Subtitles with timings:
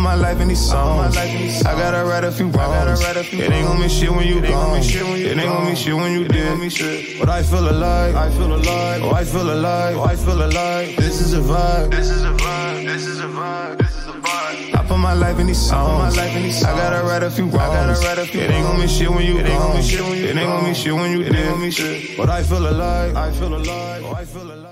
[0.00, 1.16] my life in these songs.
[1.16, 3.00] I gotta write a few wrongs.
[3.00, 4.78] It ain't gonna mean shit when you gone.
[4.78, 6.58] It ain't gonna mean shit when you dead.
[7.18, 8.16] But I feel alive.
[8.16, 9.02] I feel alive.
[9.02, 9.96] Oh, I feel alive.
[9.96, 10.96] Oh, I feel alive.
[10.96, 11.90] This is a vibe.
[11.90, 12.84] This is a vibe.
[12.86, 13.78] This is a vibe.
[13.78, 14.74] This is a vibe.
[14.74, 16.16] I put my life in these songs.
[16.18, 16.26] I
[16.76, 18.00] gotta write a few wrongs.
[18.02, 19.76] It ain't gonna mean shit when you gone.
[19.76, 22.16] It ain't gonna mean shit when you dead.
[22.16, 23.16] But I feel alive.
[23.16, 24.02] I feel alive.
[24.04, 24.66] Oh, I feel alive.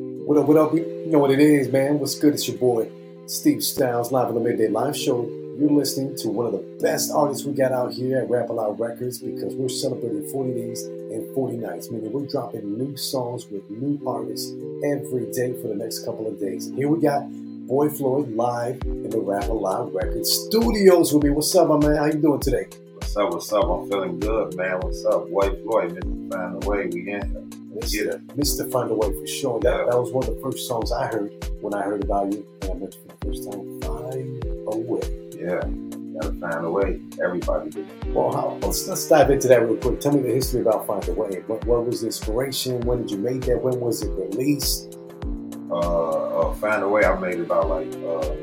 [0.00, 0.74] What up, what up?
[0.74, 1.98] You know what it is, man.
[1.98, 2.34] What's good?
[2.34, 2.90] It's your boy,
[3.28, 5.28] Steve Styles, live on the Midday Live Show.
[5.58, 8.54] You're listening to one of the best artists we got out here at Rap A
[8.54, 13.46] Lot Records because we're celebrating 40 days and 40 nights, meaning we're dropping new songs
[13.50, 14.50] with new artists
[14.82, 16.72] every day for the next couple of days.
[16.74, 17.30] Here we got
[17.66, 21.28] Boy Floyd live in the Rap A Lot Records studios with me.
[21.28, 21.96] What's up, my man?
[21.96, 22.66] How you doing today?
[22.94, 23.30] What's up?
[23.30, 23.64] What's up?
[23.68, 24.80] I'm feeling good, man.
[24.80, 25.28] What's up?
[25.28, 26.02] Boy Floyd.
[26.32, 26.86] Find a Way.
[26.86, 27.47] We in here.
[27.74, 28.26] Let's get it.
[28.28, 28.70] Mr.
[28.70, 29.60] Find a Way for sure.
[29.60, 32.46] That, that was one of the first songs I heard when I heard about you.
[32.62, 33.80] And I met you for the first time.
[33.82, 35.28] Find a Way.
[35.38, 35.88] Yeah.
[36.20, 37.00] Gotta find a way.
[37.22, 37.86] Everybody do.
[38.08, 40.00] Well, how, let's, let's dive into that real quick.
[40.00, 41.42] Tell me the history about Find a Way.
[41.46, 42.80] What, what was the inspiration?
[42.80, 43.62] When did you make that?
[43.62, 44.98] When was it released?
[45.70, 47.04] Uh, uh, find a way.
[47.04, 48.34] I made it about like uh,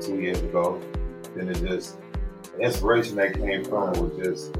[0.00, 0.80] two years ago.
[1.34, 1.96] Then it just
[2.56, 4.54] the inspiration that came from was just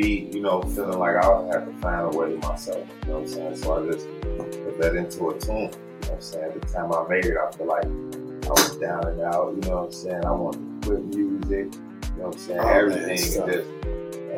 [0.00, 2.86] me, you know, feeling like I have to find a way myself.
[3.02, 3.56] You know what I'm saying?
[3.56, 5.56] So I just put that into a tune.
[5.56, 6.44] You know what I'm saying?
[6.44, 9.54] At the time I made it, I feel like I was down and out.
[9.54, 10.24] You know what I'm saying?
[10.24, 11.48] I wanted to quit music.
[11.48, 12.60] You know what I'm saying?
[12.60, 13.18] Oh, Everything man,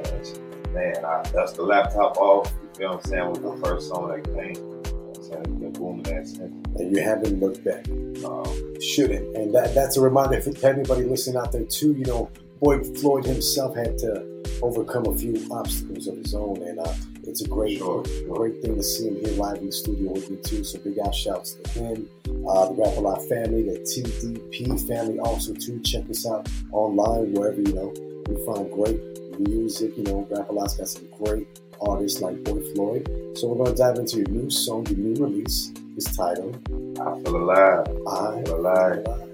[0.00, 2.52] just and, man, I dust the laptop off.
[2.78, 3.28] You know what I'm saying?
[3.28, 4.54] Was the first song that came.
[4.54, 5.40] You know what I'm saying?
[5.40, 6.80] It's been booming that since.
[6.80, 7.86] And you haven't looked back.
[8.24, 9.36] Um, shouldn't.
[9.36, 11.92] And that that's a reminder for anybody listening out there too.
[11.92, 14.29] You know, Boy Floyd himself had to
[14.62, 16.92] overcome a few obstacles of his own, and uh,
[17.24, 18.36] it's a great, Sure, sure.
[18.36, 20.64] great thing to see him here live in the studio with me too.
[20.64, 22.08] So big out shouts to him,
[22.48, 25.80] uh, the Rap A Lot family, the TDP family also too.
[25.80, 27.92] Check us out online wherever you know
[28.28, 29.00] you find great
[29.38, 29.96] music.
[29.96, 31.46] You know, Rap A Lot's got some great
[31.80, 33.08] artists like Boy Floyd.
[33.36, 35.72] So we're gonna dive into your new song, your new release.
[35.96, 36.56] It's titled
[37.00, 37.86] I feel alive.
[38.08, 39.02] "I." feel alive.
[39.06, 39.29] Yes.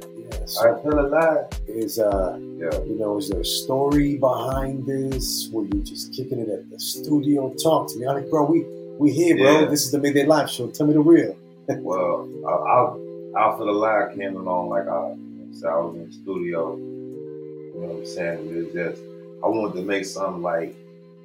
[0.62, 1.46] I feel alive.
[1.66, 2.78] Is uh Yeah.
[2.84, 5.48] you know, is there a story behind this?
[5.52, 7.52] Were you just kicking it at the studio?
[7.62, 8.06] Talk to me.
[8.06, 8.64] I'm like, bro, we
[8.98, 9.60] we here, bro.
[9.60, 9.64] Yeah.
[9.66, 10.68] This is the Midday Live Show.
[10.70, 11.36] Tell me the real.
[11.68, 15.14] Well, I, I, I feel alive came along like I,
[15.58, 16.76] so I was in the studio.
[16.76, 18.38] You know what I'm saying?
[18.48, 19.02] It was just
[19.42, 20.74] I wanted to make something like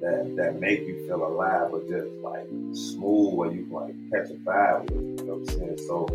[0.00, 4.30] that that make you feel alive, but just like smooth, where you can like catch
[4.30, 5.20] a vibe with.
[5.20, 5.78] You know what I'm saying?
[5.86, 6.06] So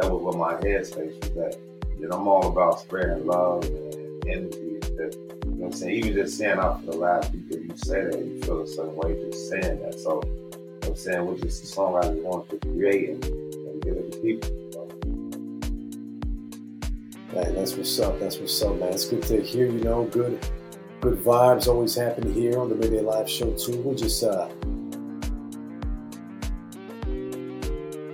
[0.00, 1.75] that was what my headspace was at.
[1.98, 4.58] You know, I'm all about spreading love and energy.
[4.58, 5.94] And just, you know what I'm saying?
[5.94, 8.96] Even just saying out for the alive, people, you say that, you feel a certain
[8.96, 9.98] way just saying that.
[9.98, 11.26] So, you know what I'm saying?
[11.26, 14.50] Which is a song I just wanted to create and, and give it to people.
[17.34, 18.18] Man, that's what's up.
[18.20, 18.92] That's what's up, man.
[18.92, 20.38] It's good to hear, you know, good
[21.00, 23.80] good vibes always happen here on the Midday Live Show too.
[23.82, 24.48] We're just uh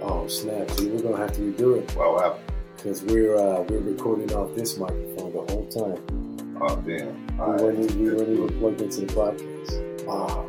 [0.03, 2.52] Oh snap, dude, we're gonna have to redo it well, I,
[2.83, 6.59] because we're uh we're recording off this microphone the whole time.
[6.61, 7.41] oh, damn.
[7.41, 7.63] All We right.
[7.63, 10.05] weren't, we weren't even plugged into the podcast.
[10.07, 10.49] Wow.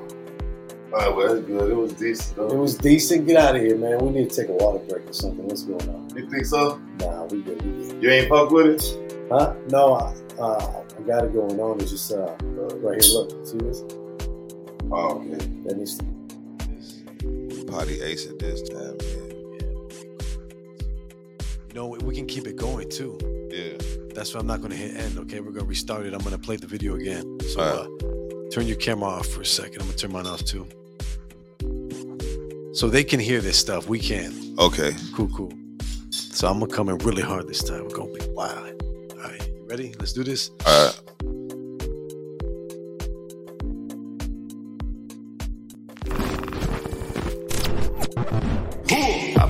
[0.94, 1.72] All right, well, that's good.
[1.72, 3.26] It was decent, It was decent.
[3.26, 3.98] Get out of here, man.
[4.00, 5.44] We need to take a water break or something.
[5.48, 6.10] What's going on?
[6.16, 6.80] You think so?
[7.00, 7.60] Nah, we good.
[7.64, 8.04] We good.
[8.04, 9.28] You ain't fuck with it?
[9.32, 9.56] Huh?
[9.70, 11.82] No, I, uh, I got it going on.
[11.82, 12.36] It's just uh,
[12.78, 13.14] right here.
[13.14, 13.82] Look, see this?
[14.92, 15.38] Oh, okay.
[15.66, 16.06] That needs to.
[17.66, 19.23] Potty ace at this time, You
[21.74, 23.18] know, we- can keep it going too.
[23.52, 23.78] yeah.
[24.14, 25.18] That's why I'm not going to hit end.
[25.18, 26.14] Okay, we're going to restart it.
[26.14, 27.40] I'm going to play the video again.
[27.50, 27.90] So Alright.
[28.04, 29.82] uh, turn your camera off for a second.
[29.82, 30.68] I'm going to turn mine off too.
[32.74, 33.88] So they can hear this stuff.
[33.90, 34.56] We can.
[34.60, 34.96] Okay.
[35.16, 35.52] Cool, cool.
[36.12, 37.84] So I'm going to come in really hard this time.
[37.84, 38.82] We're going to be wild.
[39.14, 39.96] All right, you ready?
[40.00, 40.52] Let's do this.
[40.68, 41.00] All right.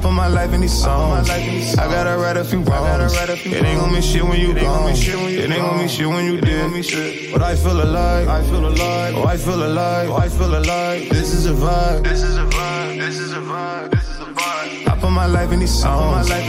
[0.03, 1.30] Put my life in these songs.
[1.30, 3.14] I gotta write a few wrongs.
[3.14, 4.90] It ain't gonna mean shit when you gone.
[4.91, 7.32] It ain't gonna mean shit when you dead.
[7.32, 8.28] But I feel alive.
[8.28, 9.16] I feel alive.
[9.16, 10.09] Oh, I feel alive.
[10.09, 11.09] Oh, I feel alive.
[11.09, 12.03] This is a vibe.
[12.03, 13.00] This is a vibe.
[13.00, 13.91] This is a vibe.
[13.91, 14.88] This is a vibe.
[14.91, 16.29] I put my life in these songs.
[16.29, 16.40] I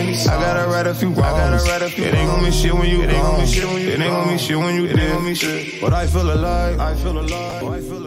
[0.46, 1.64] gotta write a few wrongs.
[1.64, 3.40] It ain't gonna mean shit when you gone.
[3.40, 5.80] It ain't gonna mean shit when you dead.
[5.80, 6.80] But I feel alive.
[6.80, 7.62] I feel alive.
[7.62, 8.03] Oh, I feel alive.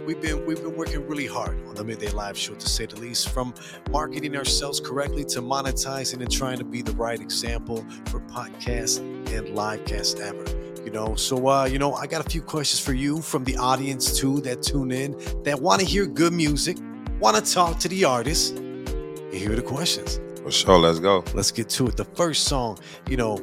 [0.00, 2.96] We've been we've been working really hard on the midday live show to say the
[2.96, 3.28] least.
[3.30, 3.54] From
[3.90, 9.48] marketing ourselves correctly to monetizing and trying to be the right example for podcast and
[9.48, 10.82] livecast ever.
[10.84, 13.56] You know, so uh, you know, I got a few questions for you from the
[13.56, 16.76] audience too that tune in that want to hear good music,
[17.20, 18.50] want to talk to the artists.
[18.50, 20.20] And here are the questions.
[20.42, 21.24] For sure, let's go.
[21.32, 21.96] Let's get to it.
[21.96, 23.36] The first song, you know,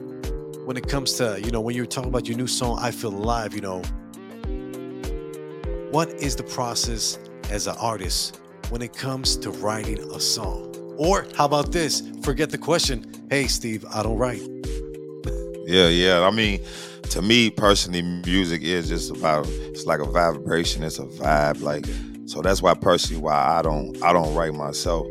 [0.65, 3.09] when it comes to, you know, when you're talking about your new song, I Feel
[3.09, 3.81] Alive, you know,
[5.91, 8.39] what is the process as an artist
[8.69, 10.73] when it comes to writing a song?
[10.97, 12.01] Or how about this?
[12.23, 13.05] Forget the question.
[13.29, 14.41] Hey, Steve, I don't write.
[15.65, 16.21] Yeah, yeah.
[16.21, 16.61] I mean,
[17.09, 21.61] to me personally, music is just about it's like a vibration, it's a vibe.
[21.61, 21.85] Like
[22.25, 25.05] so that's why personally why I don't I don't write myself.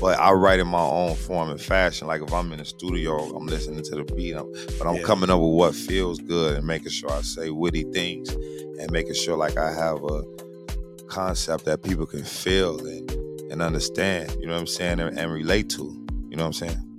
[0.00, 2.06] But I write in my own form and fashion.
[2.08, 5.02] Like if I'm in the studio, I'm listening to the beat, I'm, but I'm Yeah.
[5.02, 9.14] coming up with what feels good and making sure I say witty things and making
[9.14, 10.22] sure like I have a
[11.08, 13.10] concept that people can feel and,
[13.50, 14.36] and understand.
[14.40, 15.82] You know what I'm saying, and, and relate to.
[16.28, 16.90] You know what I'm saying?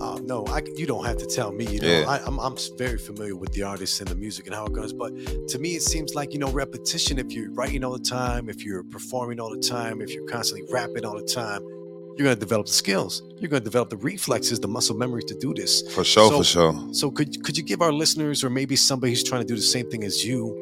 [0.00, 1.64] Uh, no, I, you don't have to tell me.
[1.66, 2.04] You know, Yeah.
[2.08, 4.92] I, I'm, I'm very familiar with the artists and the music and how it goes.
[4.92, 5.12] But
[5.48, 7.18] to me, it seems like you know repetition.
[7.18, 10.66] If you're writing all the time, if you're performing all the time, if you're constantly
[10.72, 11.62] rapping all the time,
[12.16, 13.22] you're gonna develop the skills.
[13.38, 15.82] You're gonna develop the reflexes, the muscle memory to do this.
[15.94, 16.88] For sure, So- for sure.
[16.92, 19.62] So could could you give our listeners, or maybe somebody who's trying to do the
[19.62, 20.56] same thing as you,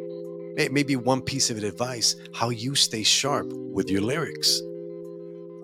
[0.71, 4.61] maybe one piece of advice how you stay sharp with your lyrics?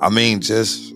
[0.01, 0.93] I mean, just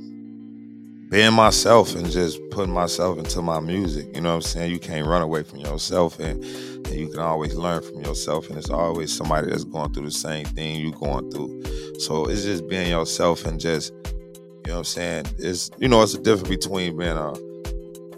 [1.11, 4.15] being myself and just putting myself into my music.
[4.15, 4.71] You know what I'm saying?
[4.71, 8.49] You can't run away from yourself, and, and you can always learn from yourself.
[8.49, 11.63] And it's always somebody that's going through the same thing you're going through.
[11.99, 13.93] So it's just being yourself and just,
[14.71, 15.27] know what I'm saying?
[15.39, 17.33] It's you know, it's a difference between being a,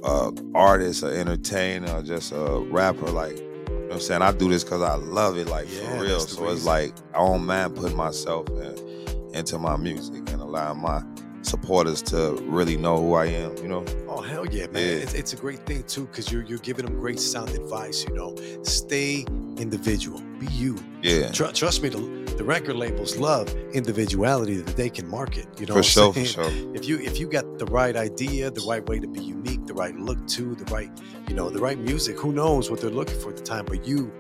[0.05, 3.11] a artist, an entertainer, or just a rapper.
[3.11, 4.23] Like, you know what I'm saying?
[4.23, 6.21] I do this because I love it, like Yeah, for real.
[6.21, 11.03] So it's like I don't mind putting myself in, into my music and allowing my
[11.43, 13.85] supporters to really know who I am, you know?
[14.09, 14.83] Oh hell yeah, man!
[14.87, 15.03] Yeah.
[15.03, 18.05] It's, it's a great thing too because you're you're giving them great sound advice.
[18.05, 19.25] You know, stay
[19.57, 20.77] individual, be you.
[21.03, 21.31] Yeah.
[21.31, 21.99] Tr- trust me, the,
[22.37, 25.47] the record labels love individuality that they can market.
[25.59, 26.75] You know, For what sure, I'm for sure.
[26.75, 29.75] If you if you got the right idea, the right way to be unique, the
[29.75, 30.91] right look to, the right
[31.29, 33.65] you know, the right music, who knows what they're looking for at the time?
[33.67, 34.13] But you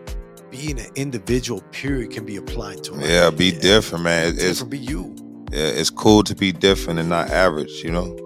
[0.50, 2.94] being an individual, period, can be applied to.
[3.00, 4.26] Yeah, be different, man.
[4.26, 5.14] It- It's Different, be you.
[5.52, 8.16] Yeah, it's cool to be different and not average, you know?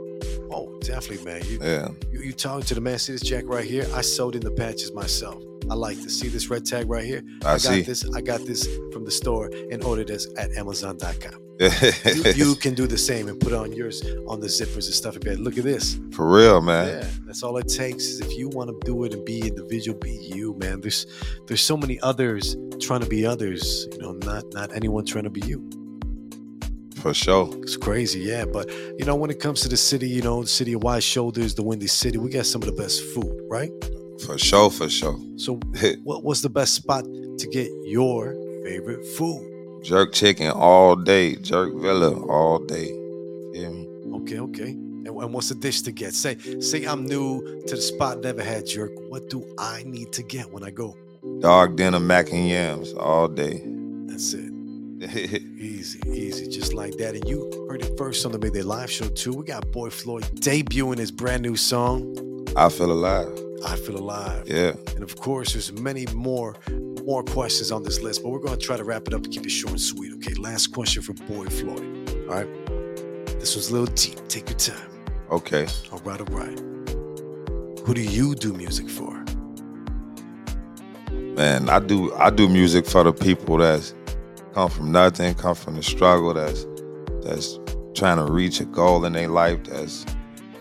[0.53, 1.43] Oh, definitely, man.
[1.45, 1.89] You, Yeah.
[2.13, 2.99] You, you talking to the man?
[2.99, 3.87] See this jack right here?
[3.95, 5.43] I sewed in the patches myself.
[5.69, 7.25] I like to See this red tag right here?
[7.41, 7.83] I, got see.
[7.83, 8.09] this.
[8.15, 11.43] I got this from the store and ordered this at Amazon.com.
[12.05, 15.15] You, you can do the same and put on yours on the zippers and stuff
[15.15, 15.41] like that.
[15.41, 15.99] Look at this.
[16.13, 16.89] For real, man.
[16.89, 18.05] Yeah, that's all it takes.
[18.05, 20.83] Is if you want to do it and be individual, be you, man.
[20.83, 21.07] There's
[21.47, 23.89] there's so many others trying to be others.
[23.93, 25.67] You know, not not anyone trying to be you.
[26.97, 27.51] For sure.
[27.63, 28.45] It's crazy, yeah.
[28.45, 31.03] But you know, when it comes to the city, you know, the city of wide
[31.03, 33.71] shoulders, the windy city, we got some of the best food, right?
[34.25, 35.19] For sure, for sure.
[35.37, 35.55] So,
[36.05, 38.35] what was the best spot to get your
[38.65, 39.83] favorite food?
[39.85, 41.37] Jerk chicken all day.
[41.37, 42.91] Jerk Villa all day.
[43.53, 43.89] Me?
[44.15, 44.71] Okay, okay.
[44.71, 46.15] And, and what's the dish to get?
[46.15, 48.91] Say, say I'm new to the spot, never had jerk.
[49.09, 50.97] What do I need to get when I go?
[51.41, 53.63] Dog dinner, mac and yams all day.
[54.07, 54.56] That's it.
[54.99, 55.61] Mm-hmm.
[55.63, 57.15] Easy, easy, just like that.
[57.15, 59.35] And you heard it first on the Midday Live Show too.
[59.35, 63.29] We got Boy Floyd debuting his brand new song, I feel alive.
[63.65, 64.73] "I Feel Alive." Yeah.
[64.95, 66.55] And of course, there's many more
[67.05, 69.33] more questions on this list, but we're going to try to wrap it up and
[69.33, 70.13] keep it short and sweet.
[70.15, 72.11] Okay, last question for Boy Floyd.
[72.29, 72.67] All right,
[73.39, 74.27] this one's a little deep.
[74.29, 74.91] Take your time.
[75.31, 75.67] Okay.
[75.93, 76.59] All right, all right.
[77.85, 79.25] Who do you do music for?
[81.13, 83.93] Man, I do I do music for the people that's
[84.57, 86.65] come from nothing, come from the struggle, that's
[87.23, 87.61] that's
[87.95, 90.07] trying to reach a goal in their life, that's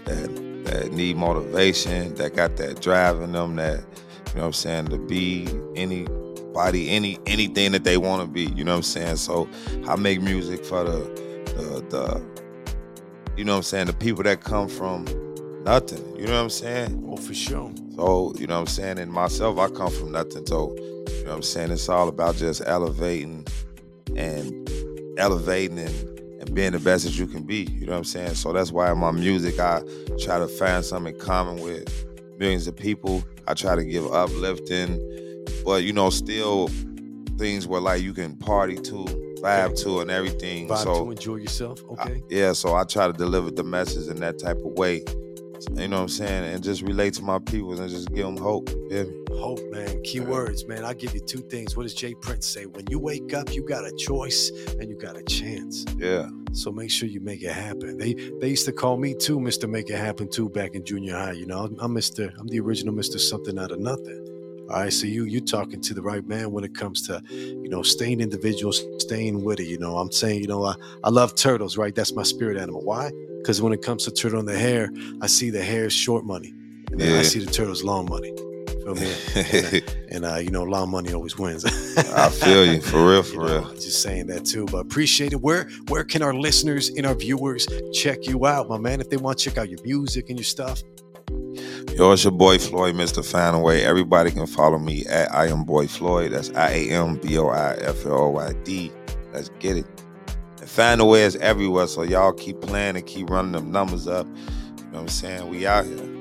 [0.04, 4.54] that that need motivation, that got that drive in them, that you know what I'm
[4.54, 5.48] saying, to be
[5.78, 8.48] anybody, any anything that they want to be.
[8.54, 9.16] You know what I'm saying?
[9.16, 9.48] So
[9.88, 11.00] I make music for the
[11.56, 15.06] the, the you know what I'm saying, the people that come from
[15.64, 16.04] nothing.
[16.18, 17.02] You know what I'm saying?
[17.08, 17.72] Oh, for sure.
[17.96, 19.00] So, you know what I'm saying?
[19.00, 20.46] And myself, I come from nothing.
[20.46, 21.72] So, you know what I'm saying?
[21.72, 23.46] It's all about just elevating
[24.16, 24.70] and
[25.18, 27.64] elevating and, and being the best that you can be.
[27.64, 28.36] You know what I'm saying?
[28.36, 29.82] So that's why in my music, I
[30.20, 31.88] try to find something in common with
[32.38, 33.24] millions of people.
[33.48, 35.00] I try to give uplifting,
[35.64, 36.68] but, you know, still
[37.38, 39.06] things where like you can party to,
[39.42, 40.68] vibe to, and everything.
[40.68, 41.82] Vibe so, to enjoy yourself.
[42.00, 42.24] I- Okay.
[42.30, 45.04] yeah, so I try to deliver the message in that type of way.
[45.76, 46.54] You know what I'm saying?
[46.54, 48.70] And just relate to my people and just give them hope.
[48.90, 49.06] Me?
[49.38, 50.01] Hope, man.
[50.04, 50.25] Key yeah.
[50.25, 50.86] words, man.
[50.86, 51.75] I'll give you two things.
[51.75, 52.13] What does J.
[52.15, 52.65] Prince say?
[52.65, 55.86] When you wake up, you got a choice and you got a chance.
[55.98, 56.30] Yeah.
[56.54, 57.98] So make sure you make it happen.
[57.98, 59.70] They they used to call me too, Mr.
[59.70, 61.34] Make It Happen too, back in junior high.
[61.34, 62.34] You know, I'm Mr.
[62.39, 63.20] I'm the original Mr.
[63.20, 64.22] Something out of nothing.
[64.70, 67.70] All right, so you you talking to the right man when it comes to, you
[67.70, 69.68] know, staying individual, staying with it.
[69.68, 71.94] You know, I'm saying, you know, I, I love turtles, right?
[71.94, 72.84] That's my spirit animal.
[72.84, 73.12] Why?
[73.38, 74.89] Because when it comes to turtle and the hare,
[75.22, 76.50] I see the hare short money,
[76.92, 77.20] and yeah.
[77.20, 78.34] I see the turtles long money.
[78.86, 79.15] Feel me?
[79.36, 81.65] and, and uh, you know, long money always wins.
[81.65, 83.74] I feel you for real, for you know, real.
[83.74, 85.42] Just saying that too, but appreciate it.
[85.42, 89.01] Where where can our listeners and our viewers check you out, my man?
[89.01, 90.84] If they want to check out your music and your stuff.
[91.96, 93.24] Yo, it's your boy Floyd, Mr.
[93.24, 93.82] Fanaway.
[93.82, 96.34] Everybody can follow me at I am Boy Floyd.
[96.34, 98.92] That's I A M B O I F L O Y D.
[99.34, 99.86] Let's get it.
[100.60, 104.27] And Fanaway is everywhere, so y'all keep playing and keep running them numbers up.
[104.27, 105.50] You know what I'm saying?
[105.50, 106.15] We out here.